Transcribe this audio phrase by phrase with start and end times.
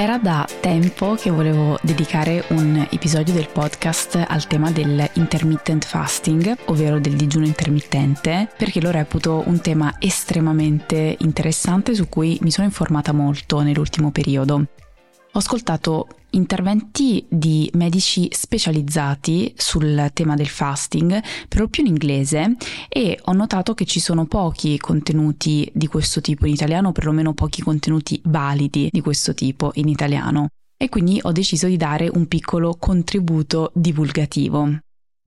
[0.00, 6.56] Era da tempo che volevo dedicare un episodio del podcast al tema del intermittent fasting,
[6.68, 12.66] ovvero del digiuno intermittente, perché lo reputo un tema estremamente interessante su cui mi sono
[12.66, 14.54] informata molto nell'ultimo periodo.
[14.54, 22.56] Ho ascoltato interventi di medici specializzati sul tema del fasting, però più in inglese,
[22.88, 27.62] e ho notato che ci sono pochi contenuti di questo tipo in italiano, perlomeno pochi
[27.62, 30.48] contenuti validi di questo tipo in italiano.
[30.76, 34.78] E quindi ho deciso di dare un piccolo contributo divulgativo.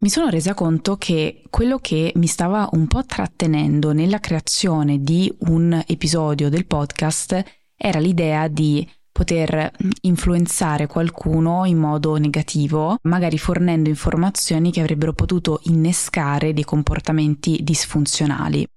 [0.04, 5.34] Mi sono resa conto che quello che mi stava un po' trattenendo nella creazione di
[5.42, 7.42] un episodio del podcast
[7.78, 15.62] era l'idea di poter influenzare qualcuno in modo negativo, magari fornendo informazioni che avrebbero potuto
[15.66, 18.68] innescare dei comportamenti disfunzionali.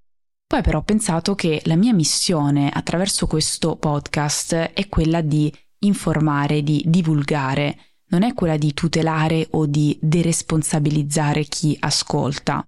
[0.47, 6.63] Poi però ho pensato che la mia missione attraverso questo podcast è quella di informare,
[6.63, 7.77] di divulgare,
[8.09, 12.65] non è quella di tutelare o di deresponsabilizzare chi ascolta.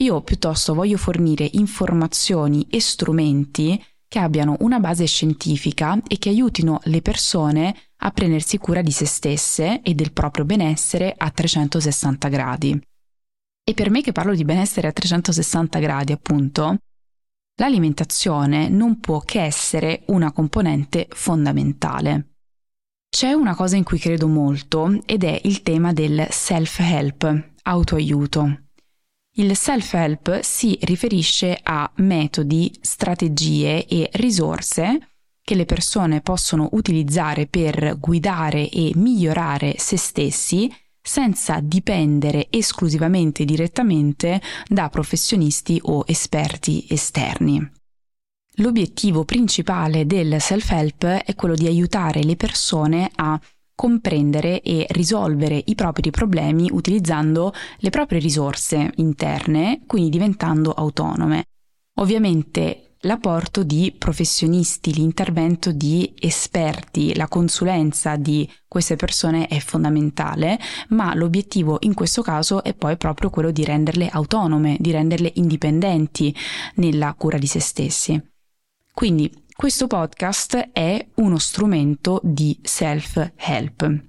[0.00, 6.80] Io piuttosto voglio fornire informazioni e strumenti che abbiano una base scientifica e che aiutino
[6.84, 12.80] le persone a prendersi cura di se stesse e del proprio benessere a 360 gradi.
[13.62, 16.78] E per me che parlo di benessere a 360 gradi, appunto,
[17.56, 22.30] l'alimentazione non può che essere una componente fondamentale.
[23.10, 28.67] C'è una cosa in cui credo molto ed è il tema del self-help, autoaiuto.
[29.38, 35.10] Il self-help si riferisce a metodi, strategie e risorse
[35.40, 40.68] che le persone possono utilizzare per guidare e migliorare se stessi
[41.00, 47.64] senza dipendere esclusivamente direttamente da professionisti o esperti esterni.
[48.56, 53.40] L'obiettivo principale del self-help è quello di aiutare le persone a
[53.78, 61.44] comprendere e risolvere i propri problemi utilizzando le proprie risorse interne, quindi diventando autonome.
[62.00, 70.58] Ovviamente l'apporto di professionisti, l'intervento di esperti, la consulenza di queste persone è fondamentale,
[70.88, 76.34] ma l'obiettivo in questo caso è poi proprio quello di renderle autonome, di renderle indipendenti
[76.74, 78.20] nella cura di se stessi.
[78.92, 79.30] Quindi
[79.60, 84.04] questo podcast è uno strumento di self-help.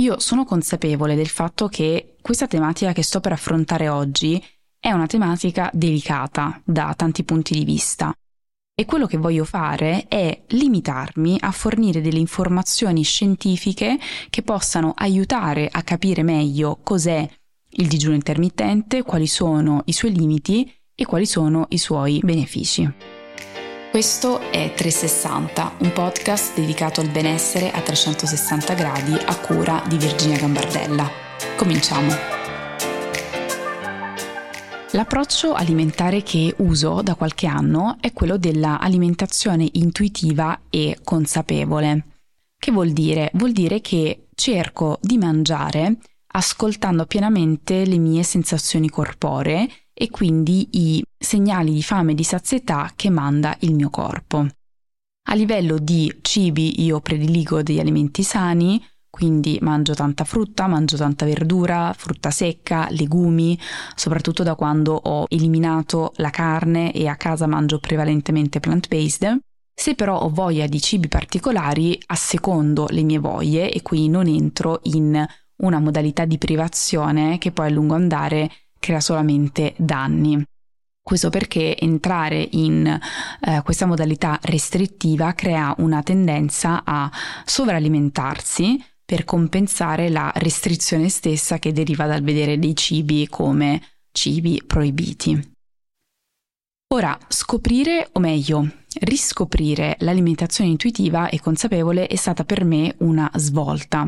[0.00, 4.44] Io sono consapevole del fatto che questa tematica che sto per affrontare oggi
[4.80, 8.12] è una tematica delicata da tanti punti di vista
[8.74, 13.96] e quello che voglio fare è limitarmi a fornire delle informazioni scientifiche
[14.30, 17.24] che possano aiutare a capire meglio cos'è
[17.76, 23.13] il digiuno intermittente, quali sono i suoi limiti e quali sono i suoi benefici.
[23.94, 30.36] Questo è 360, un podcast dedicato al benessere a 360 gradi a cura di Virginia
[30.36, 31.08] Gambardella.
[31.56, 32.10] Cominciamo!
[34.90, 42.04] L'approccio alimentare che uso da qualche anno è quello dell'alimentazione intuitiva e consapevole.
[42.58, 43.30] Che vuol dire?
[43.34, 45.98] Vuol dire che cerco di mangiare
[46.32, 52.92] ascoltando pienamente le mie sensazioni corporee e quindi i segnali di fame e di sazietà
[52.94, 54.46] che manda il mio corpo.
[55.26, 61.24] A livello di cibi io prediligo degli alimenti sani, quindi mangio tanta frutta, mangio tanta
[61.24, 63.58] verdura, frutta secca, legumi,
[63.94, 69.38] soprattutto da quando ho eliminato la carne e a casa mangio prevalentemente plant-based.
[69.72, 74.80] Se però ho voglia di cibi particolari, assecondo le mie voglie e qui non entro
[74.84, 75.24] in
[75.56, 80.44] una modalità di privazione che poi a lungo andare crea solamente danni.
[81.06, 87.12] Questo perché entrare in eh, questa modalità restrittiva crea una tendenza a
[87.44, 95.52] sovralimentarsi per compensare la restrizione stessa che deriva dal vedere dei cibi come cibi proibiti.
[96.94, 98.66] Ora, scoprire, o meglio,
[99.00, 104.06] riscoprire l'alimentazione intuitiva e consapevole è stata per me una svolta.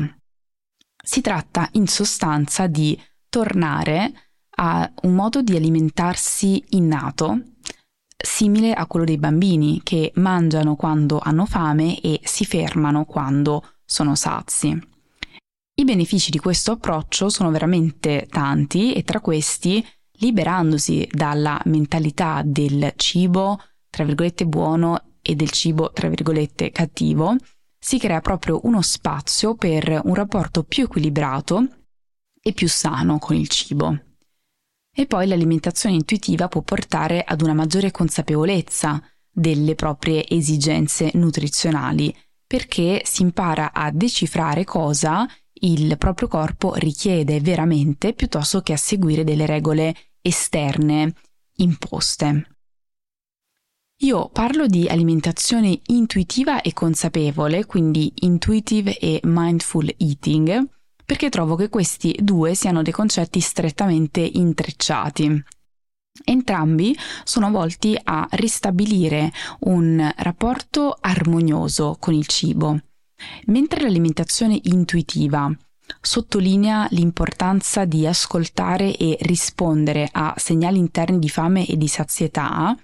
[1.03, 2.99] Si tratta in sostanza di
[3.29, 4.26] tornare
[4.59, 7.41] ha un modo di alimentarsi innato,
[8.17, 14.15] simile a quello dei bambini che mangiano quando hanno fame e si fermano quando sono
[14.15, 14.69] sazi.
[15.79, 19.85] I benefici di questo approccio sono veramente tanti e tra questi,
[20.19, 23.59] liberandosi dalla mentalità del cibo,
[23.91, 27.35] tra virgolette, buono e del cibo, tra virgolette, cattivo,
[27.77, 31.67] si crea proprio uno spazio per un rapporto più equilibrato
[32.41, 33.99] e più sano con il cibo.
[34.99, 38.99] E poi l'alimentazione intuitiva può portare ad una maggiore consapevolezza
[39.29, 42.11] delle proprie esigenze nutrizionali,
[42.47, 45.29] perché si impara a decifrare cosa
[45.59, 51.13] il proprio corpo richiede veramente piuttosto che a seguire delle regole esterne
[51.57, 52.47] imposte.
[53.97, 60.75] Io parlo di alimentazione intuitiva e consapevole, quindi intuitive e mindful eating,
[61.07, 65.41] perché trovo che questi due siano dei concetti strettamente intrecciati.
[66.25, 72.77] Entrambi sono volti a ristabilire un rapporto armonioso con il cibo,
[73.45, 75.49] mentre l'alimentazione intuitiva
[76.01, 82.75] sottolinea l'importanza di ascoltare e rispondere a segnali interni di fame e di sazietà,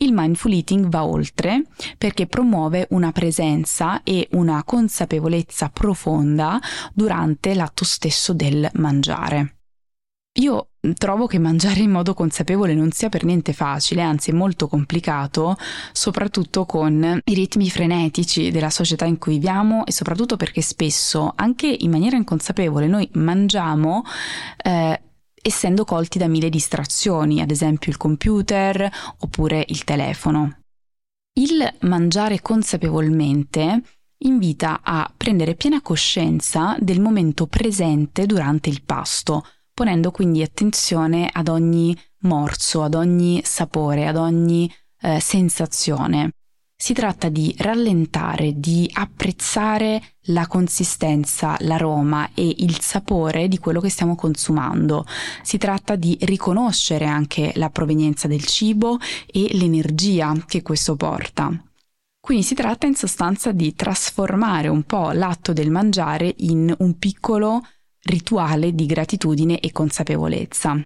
[0.00, 1.62] il mindful eating va oltre
[1.98, 6.60] perché promuove una presenza e una consapevolezza profonda
[6.92, 9.56] durante l'atto stesso del mangiare.
[10.38, 15.56] Io trovo che mangiare in modo consapevole non sia per niente facile, anzi molto complicato,
[15.92, 21.66] soprattutto con i ritmi frenetici della società in cui viviamo e soprattutto perché spesso, anche
[21.66, 24.04] in maniera inconsapevole, noi mangiamo
[24.62, 25.00] eh,
[25.46, 30.58] essendo colti da mille distrazioni, ad esempio il computer oppure il telefono.
[31.38, 33.82] Il mangiare consapevolmente
[34.24, 41.46] invita a prendere piena coscienza del momento presente durante il pasto, ponendo quindi attenzione ad
[41.48, 44.72] ogni morso, ad ogni sapore, ad ogni
[45.02, 46.32] eh, sensazione.
[46.78, 53.88] Si tratta di rallentare, di apprezzare la consistenza, l'aroma e il sapore di quello che
[53.88, 55.06] stiamo consumando.
[55.42, 61.50] Si tratta di riconoscere anche la provenienza del cibo e l'energia che questo porta.
[62.20, 67.62] Quindi si tratta in sostanza di trasformare un po' l'atto del mangiare in un piccolo
[68.02, 70.78] rituale di gratitudine e consapevolezza.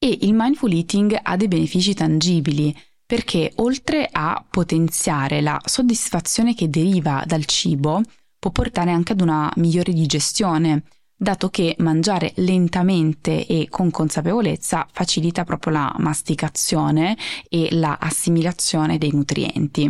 [0.00, 2.72] E il mindful eating ha dei benefici tangibili
[3.08, 8.02] perché oltre a potenziare la soddisfazione che deriva dal cibo,
[8.38, 10.82] può portare anche ad una migliore digestione,
[11.16, 17.16] dato che mangiare lentamente e con consapevolezza facilita proprio la masticazione
[17.48, 19.84] e la assimilazione dei nutrienti.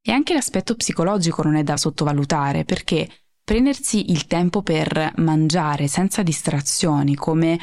[0.00, 3.10] E anche l'aspetto psicologico non è da sottovalutare perché
[3.42, 7.58] prendersi il tempo per mangiare senza distrazioni come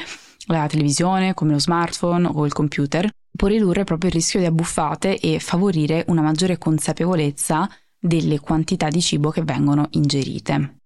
[0.48, 5.18] la televisione, come lo smartphone o il computer, può ridurre proprio il rischio di abbuffate
[5.18, 10.76] e favorire una maggiore consapevolezza delle quantità di cibo che vengono ingerite.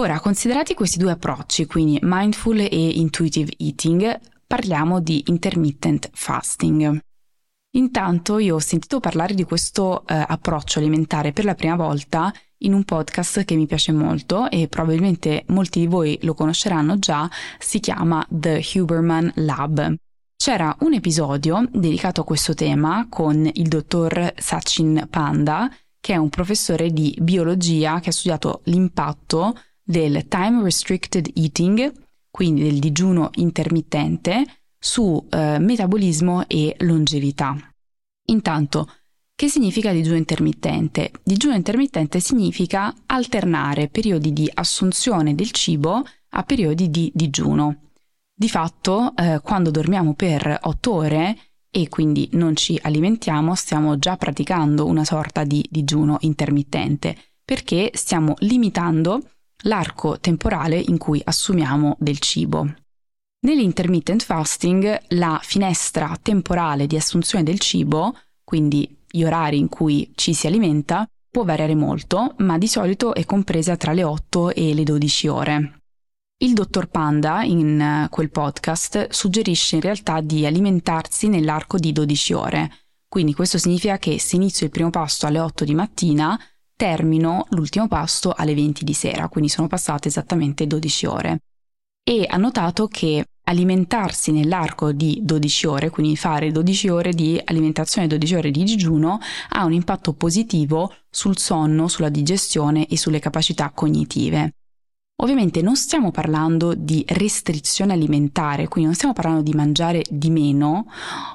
[0.00, 6.98] Ora, considerati questi due approcci, quindi mindful e intuitive eating, parliamo di intermittent fasting.
[7.76, 12.72] Intanto io ho sentito parlare di questo eh, approccio alimentare per la prima volta in
[12.72, 17.78] un podcast che mi piace molto e probabilmente molti di voi lo conosceranno già, si
[17.80, 19.94] chiama The Huberman Lab.
[20.44, 26.28] C'era un episodio dedicato a questo tema con il dottor Sachin Panda, che è un
[26.28, 31.90] professore di biologia che ha studiato l'impatto del time restricted eating,
[32.30, 34.44] quindi del digiuno intermittente,
[34.78, 37.56] su eh, metabolismo e longevità.
[38.26, 38.90] Intanto,
[39.34, 41.10] che significa digiuno intermittente?
[41.22, 47.78] Digiuno intermittente significa alternare periodi di assunzione del cibo a periodi di digiuno.
[48.44, 51.38] Di fatto, eh, quando dormiamo per 8 ore
[51.70, 58.34] e quindi non ci alimentiamo, stiamo già praticando una sorta di digiuno intermittente, perché stiamo
[58.40, 59.22] limitando
[59.62, 62.70] l'arco temporale in cui assumiamo del cibo.
[63.46, 70.34] Nell'intermittent fasting la finestra temporale di assunzione del cibo, quindi gli orari in cui ci
[70.34, 74.82] si alimenta, può variare molto, ma di solito è compresa tra le 8 e le
[74.82, 75.78] 12 ore.
[76.44, 82.32] Il dottor Panda, in eh, quel podcast, suggerisce in realtà di alimentarsi nell'arco di 12
[82.34, 82.70] ore.
[83.08, 86.38] Quindi questo significa che se inizio il primo pasto alle 8 di mattina,
[86.76, 91.38] termino l'ultimo pasto alle 20 di sera, quindi sono passate esattamente 12 ore.
[92.06, 98.06] E ha notato che alimentarsi nell'arco di 12 ore, quindi fare 12 ore di alimentazione
[98.06, 103.18] e 12 ore di digiuno, ha un impatto positivo sul sonno, sulla digestione e sulle
[103.18, 104.52] capacità cognitive.
[105.18, 110.86] Ovviamente non stiamo parlando di restrizione alimentare, quindi non stiamo parlando di mangiare di meno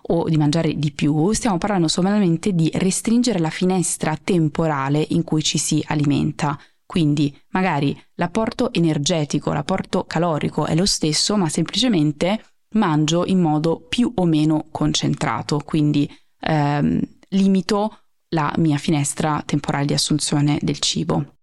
[0.02, 5.42] o di mangiare di più, stiamo parlando solamente di restringere la finestra temporale in cui
[5.42, 6.60] ci si alimenta.
[6.86, 14.12] Quindi magari l'apporto energetico, l'apporto calorico è lo stesso, ma semplicemente mangio in modo più
[14.14, 16.10] o meno concentrato, quindi
[16.42, 21.39] ehm, limito la mia finestra temporale di assunzione del cibo.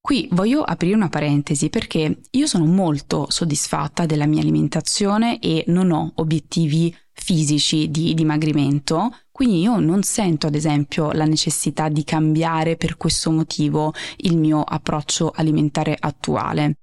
[0.00, 5.90] Qui voglio aprire una parentesi perché io sono molto soddisfatta della mia alimentazione e non
[5.90, 12.76] ho obiettivi fisici di dimagrimento, quindi io non sento ad esempio la necessità di cambiare
[12.76, 16.78] per questo motivo il mio approccio alimentare attuale.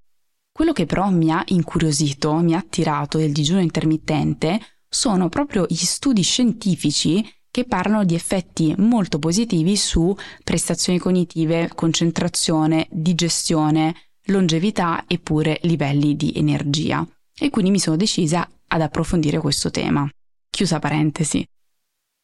[0.51, 4.59] Quello che però mi ha incuriosito, mi ha attirato del digiuno intermittente
[4.89, 7.23] sono proprio gli studi scientifici
[7.57, 13.95] che parlano di effetti molto positivi su prestazioni cognitive, concentrazione, digestione,
[14.25, 17.03] longevità e pure livelli di energia.
[17.35, 20.07] E quindi mi sono decisa ad approfondire questo tema.
[20.51, 21.43] Chiusa parentesi.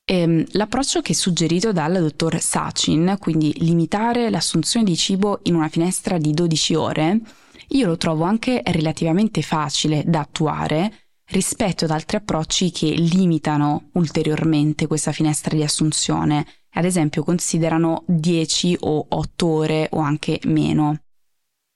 [0.05, 5.67] Ehm, l'approccio che è suggerito dal dottor Sachin, quindi limitare l'assunzione di cibo in una
[5.67, 7.21] finestra di 12 ore,
[7.69, 14.87] io lo trovo anche relativamente facile da attuare rispetto ad altri approcci che limitano ulteriormente
[14.87, 20.97] questa finestra di assunzione, ad esempio considerano 10 o 8 ore o anche meno.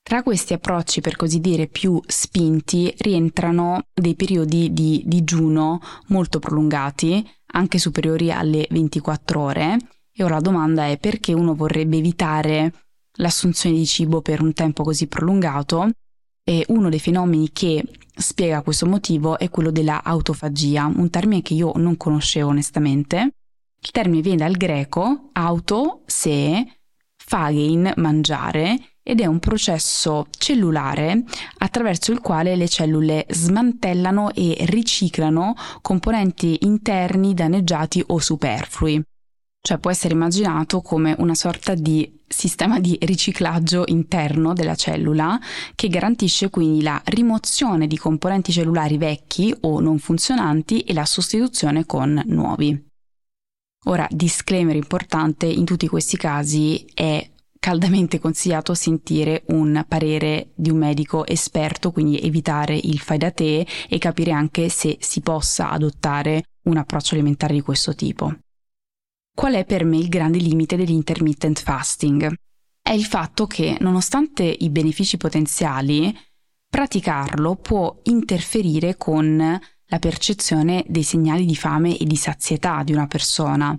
[0.02, 7.22] Tra questi approcci, per così dire, più spinti, rientrano dei periodi di digiuno molto prolungati,
[7.52, 9.76] anche superiori alle 24 ore.
[10.10, 12.72] E ora la domanda è perché uno vorrebbe evitare
[13.18, 15.90] l'assunzione di cibo per un tempo così prolungato
[16.48, 17.84] e uno dei fenomeni che
[18.16, 23.34] spiega questo motivo è quello della autofagia, un termine che io non conoscevo onestamente.
[23.78, 26.66] Il termine viene dal greco auto, se,
[27.22, 31.22] phagein, mangiare, ed è un processo cellulare
[31.58, 39.02] attraverso il quale le cellule smantellano e riciclano componenti interni danneggiati o superflui
[39.60, 45.38] cioè può essere immaginato come una sorta di sistema di riciclaggio interno della cellula
[45.74, 51.86] che garantisce quindi la rimozione di componenti cellulari vecchi o non funzionanti e la sostituzione
[51.86, 52.86] con nuovi.
[53.86, 60.78] Ora, disclaimer importante, in tutti questi casi è caldamente consigliato sentire un parere di un
[60.78, 66.44] medico esperto, quindi evitare il fai da te e capire anche se si possa adottare
[66.64, 68.34] un approccio alimentare di questo tipo.
[69.38, 72.34] Qual è per me il grande limite dell'intermittent fasting?
[72.82, 76.12] È il fatto che, nonostante i benefici potenziali,
[76.68, 83.06] praticarlo può interferire con la percezione dei segnali di fame e di sazietà di una
[83.06, 83.78] persona,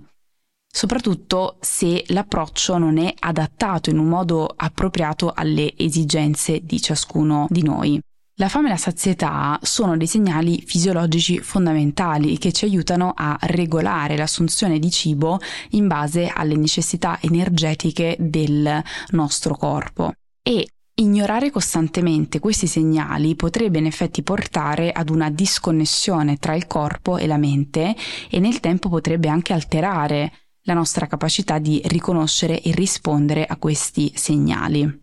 [0.66, 7.62] soprattutto se l'approccio non è adattato in un modo appropriato alle esigenze di ciascuno di
[7.62, 8.00] noi.
[8.40, 14.16] La fame e la sazietà sono dei segnali fisiologici fondamentali che ci aiutano a regolare
[14.16, 15.38] l'assunzione di cibo
[15.72, 20.14] in base alle necessità energetiche del nostro corpo.
[20.42, 27.16] E Ignorare costantemente questi segnali potrebbe in effetti portare ad una disconnessione tra il corpo
[27.16, 27.96] e la mente
[28.28, 30.30] e nel tempo potrebbe anche alterare
[30.64, 34.99] la nostra capacità di riconoscere e rispondere a questi segnali.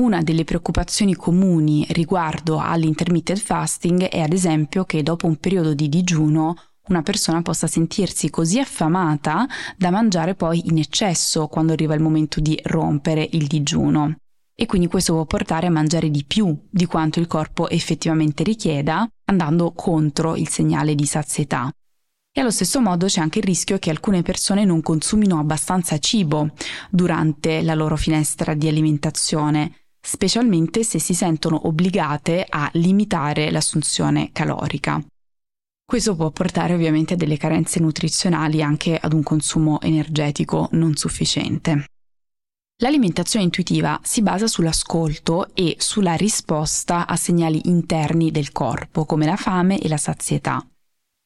[0.00, 5.90] Una delle preoccupazioni comuni riguardo all'intermittent fasting è ad esempio che dopo un periodo di
[5.90, 6.54] digiuno
[6.88, 12.40] una persona possa sentirsi così affamata da mangiare poi in eccesso quando arriva il momento
[12.40, 14.16] di rompere il digiuno.
[14.54, 19.06] E quindi questo può portare a mangiare di più di quanto il corpo effettivamente richieda,
[19.26, 21.70] andando contro il segnale di sazietà.
[22.32, 26.50] E allo stesso modo c'è anche il rischio che alcune persone non consumino abbastanza cibo
[26.88, 35.02] durante la loro finestra di alimentazione, specialmente se si sentono obbligate a limitare l'assunzione calorica.
[35.84, 41.84] Questo può portare ovviamente a delle carenze nutrizionali anche ad un consumo energetico non sufficiente.
[42.82, 49.36] L'alimentazione intuitiva si basa sull'ascolto e sulla risposta a segnali interni del corpo, come la
[49.36, 50.64] fame e la sazietà.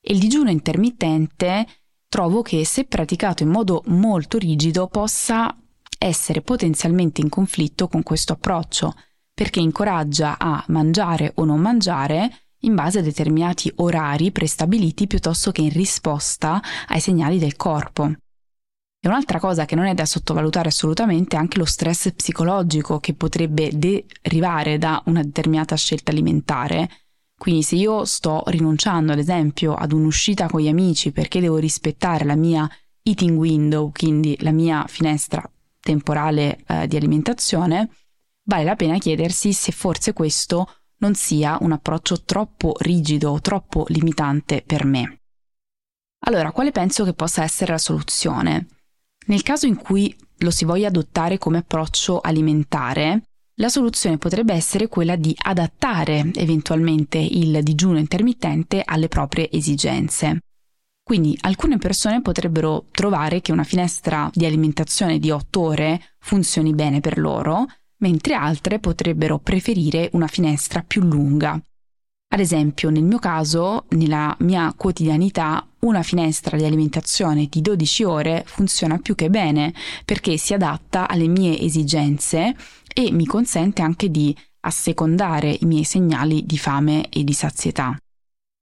[0.00, 1.66] E il digiuno intermittente
[2.08, 5.56] trovo che se praticato in modo molto rigido possa
[6.04, 8.94] essere potenzialmente in conflitto con questo approccio,
[9.32, 12.30] perché incoraggia a mangiare o non mangiare
[12.60, 18.04] in base a determinati orari prestabiliti piuttosto che in risposta ai segnali del corpo.
[18.06, 23.14] E un'altra cosa che non è da sottovalutare assolutamente è anche lo stress psicologico che
[23.14, 26.88] potrebbe derivare da una determinata scelta alimentare.
[27.36, 32.24] Quindi se io sto rinunciando ad esempio ad un'uscita con gli amici perché devo rispettare
[32.24, 32.68] la mia
[33.02, 35.46] eating window, quindi la mia finestra
[35.84, 37.90] temporale eh, di alimentazione,
[38.48, 43.84] vale la pena chiedersi se forse questo non sia un approccio troppo rigido o troppo
[43.88, 45.20] limitante per me.
[46.26, 48.66] Allora, quale penso che possa essere la soluzione?
[49.26, 53.22] Nel caso in cui lo si voglia adottare come approccio alimentare,
[53.58, 60.40] la soluzione potrebbe essere quella di adattare eventualmente il digiuno intermittente alle proprie esigenze.
[61.04, 67.00] Quindi alcune persone potrebbero trovare che una finestra di alimentazione di 8 ore funzioni bene
[67.00, 67.66] per loro,
[67.98, 71.60] mentre altre potrebbero preferire una finestra più lunga.
[72.34, 78.42] Ad esempio, nel mio caso, nella mia quotidianità, una finestra di alimentazione di 12 ore
[78.46, 79.74] funziona più che bene
[80.06, 82.56] perché si adatta alle mie esigenze
[82.92, 87.94] e mi consente anche di assecondare i miei segnali di fame e di sazietà.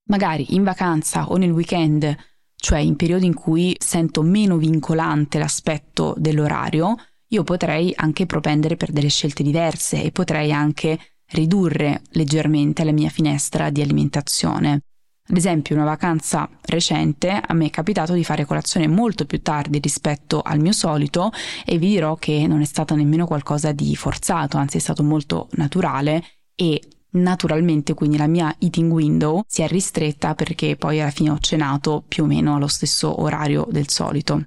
[0.08, 2.14] Magari in vacanza o nel weekend,
[2.62, 6.94] cioè in periodi in cui sento meno vincolante l'aspetto dell'orario,
[7.30, 10.96] io potrei anche propendere per delle scelte diverse e potrei anche
[11.32, 14.82] ridurre leggermente la mia finestra di alimentazione.
[15.28, 19.80] Ad esempio, una vacanza recente a me è capitato di fare colazione molto più tardi
[19.80, 21.32] rispetto al mio solito
[21.64, 25.48] e vi dirò che non è stato nemmeno qualcosa di forzato, anzi è stato molto
[25.54, 26.22] naturale
[26.54, 26.80] e
[27.12, 32.04] naturalmente quindi la mia eating window si è ristretta perché poi alla fine ho cenato
[32.06, 34.44] più o meno allo stesso orario del solito.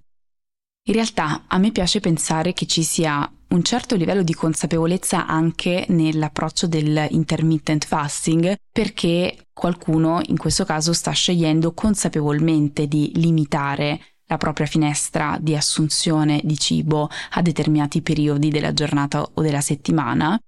[0.87, 5.85] In realtà a me piace pensare che ci sia un certo livello di consapevolezza anche
[5.89, 14.65] nell'approccio dell'intermittent fasting perché qualcuno in questo caso sta scegliendo consapevolmente di limitare la propria
[14.65, 20.39] finestra di assunzione di cibo a determinati periodi della giornata o della settimana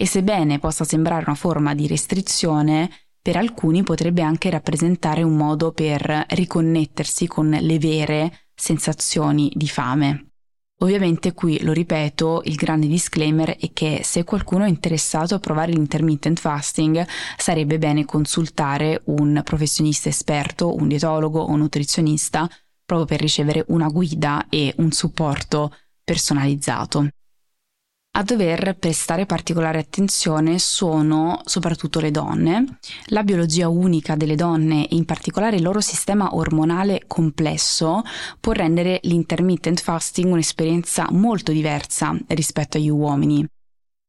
[0.00, 2.88] e sebbene possa sembrare una forma di restrizione,
[3.20, 10.28] per alcuni potrebbe anche rappresentare un modo per riconnettersi con le vere sensazioni di fame.
[10.80, 15.72] Ovviamente qui lo ripeto, il grande disclaimer è che se qualcuno è interessato a provare
[15.72, 17.04] l'intermittent fasting
[17.36, 22.48] sarebbe bene consultare un professionista esperto, un dietologo o un nutrizionista
[22.84, 25.74] proprio per ricevere una guida e un supporto
[26.04, 27.08] personalizzato.
[28.12, 32.78] A dover prestare particolare attenzione sono soprattutto le donne.
[33.06, 38.02] La biologia unica delle donne e in particolare il loro sistema ormonale complesso
[38.40, 43.46] può rendere l'intermittent fasting un'esperienza molto diversa rispetto agli uomini.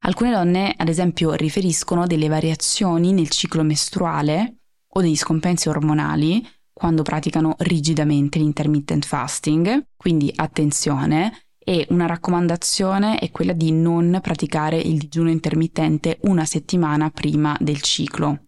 [0.05, 7.03] Alcune donne, ad esempio, riferiscono delle variazioni nel ciclo mestruale o degli scompensi ormonali quando
[7.03, 14.97] praticano rigidamente l'intermittent fasting, quindi attenzione, e una raccomandazione è quella di non praticare il
[14.97, 18.45] digiuno intermittente una settimana prima del ciclo.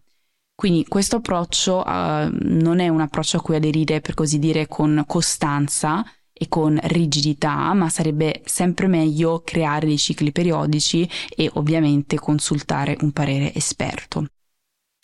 [0.56, 5.04] Quindi questo approccio uh, non è un approccio a cui aderire per così dire con
[5.06, 12.96] costanza e con rigidità, ma sarebbe sempre meglio creare dei cicli periodici e ovviamente consultare
[13.02, 14.26] un parere esperto.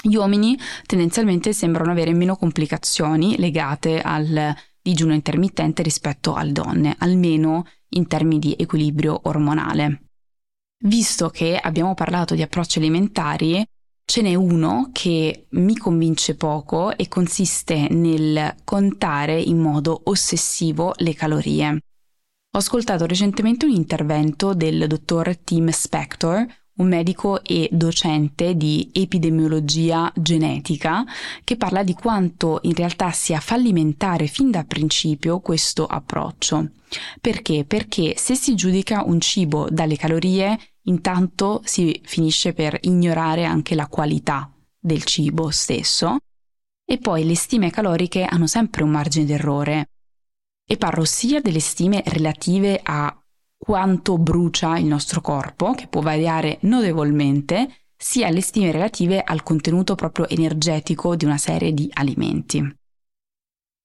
[0.03, 7.65] Gli uomini tendenzialmente sembrano avere meno complicazioni legate al digiuno intermittente rispetto alle donne, almeno
[7.91, 10.03] in termini di equilibrio ormonale.
[10.85, 13.65] Visto che abbiamo parlato di approcci alimentari,
[14.05, 21.15] ce n'è uno che mi convince poco e consiste nel contare in modo ossessivo le
[21.15, 21.69] calorie.
[21.71, 26.47] Ho ascoltato recentemente un intervento del dottor Tim Spector,
[26.79, 31.05] un medico e docente di epidemiologia genetica,
[31.45, 36.71] che parla di quanto in realtà sia fallimentare fin da principio questo approccio.
[37.21, 37.65] Perché?
[37.65, 43.87] Perché se si giudica un cibo dalle calorie, intanto si finisce per ignorare anche la
[43.87, 46.17] qualità del cibo stesso
[46.91, 49.91] e poi le stime caloriche hanno sempre un margine d'errore.
[50.67, 53.15] E parlo sia delle stime relative a
[53.59, 59.97] quanto brucia il nostro corpo, che può variare notevolmente, sia le stime relative al contenuto
[59.97, 62.77] proprio energetico di una serie di alimenti.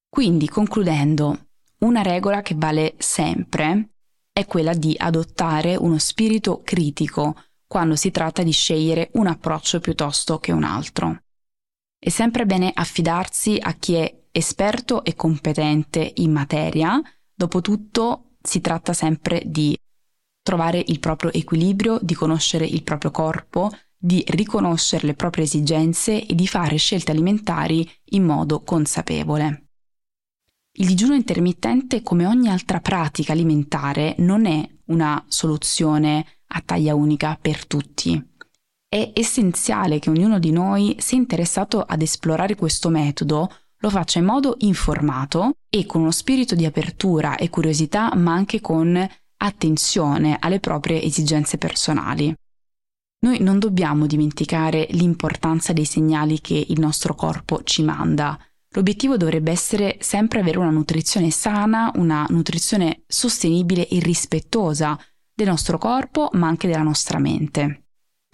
[0.08, 1.48] Quindi, concludendo,
[1.80, 3.90] una regola che vale sempre
[4.32, 10.38] è quella di adottare uno spirito critico quando si tratta di scegliere un approccio piuttosto
[10.38, 11.24] che un altro.
[11.98, 17.02] È sempre bene affidarsi a chi è esperto e competente in materia,
[17.34, 19.78] dopotutto si tratta sempre di
[20.44, 26.36] trovare il proprio equilibrio, di conoscere il proprio corpo, di riconoscere le proprie esigenze e
[26.36, 29.68] di fare scelte alimentari in modo consapevole.
[30.76, 37.38] Il digiuno intermittente, come ogni altra pratica alimentare, non è una soluzione a taglia unica
[37.40, 38.22] per tutti.
[38.90, 43.50] È essenziale che ognuno di noi, se interessato ad esplorare questo metodo,
[43.84, 48.62] lo faccia in modo informato e con uno spirito di apertura e curiosità, ma anche
[48.62, 49.06] con
[49.38, 52.34] attenzione alle proprie esigenze personali.
[53.26, 58.40] Noi non dobbiamo dimenticare l'importanza dei segnali che il nostro corpo ci manda.
[58.70, 64.98] L'obiettivo dovrebbe essere sempre avere una nutrizione sana, una nutrizione sostenibile e rispettosa
[65.34, 67.88] del nostro corpo, ma anche della nostra mente.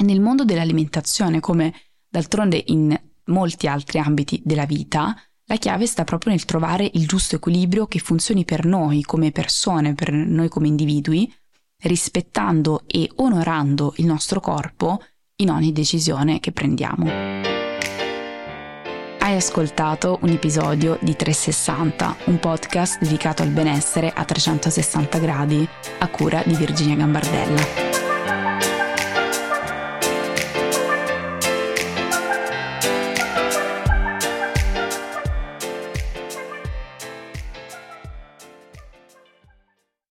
[0.03, 1.73] Nel mondo dell'alimentazione, come
[2.07, 5.15] d'altronde in molti altri ambiti della vita,
[5.49, 9.95] la chiave sta proprio nel trovare il giusto equilibrio che funzioni per noi come persone,
[9.95, 11.31] per noi come individui,
[11.81, 15.01] rispettando e onorando il nostro corpo
[15.37, 17.09] in ogni decisione che prendiamo.
[19.19, 26.07] Hai ascoltato un episodio di 360, un podcast dedicato al benessere a 360 gradi, a
[26.09, 27.88] cura di Virginia Gambardella.